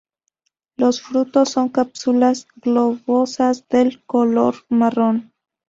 Los 0.77 0.99
fruto 0.99 1.45
son 1.45 1.69
cápsulas 1.69 2.47
globosas 2.55 3.67
de 3.69 4.01
color 4.07 4.55
marrón. 4.67 5.31